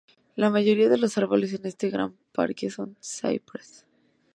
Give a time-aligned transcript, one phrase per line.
[0.35, 3.85] La mayoría de los árboles en este gran parque son cipreses.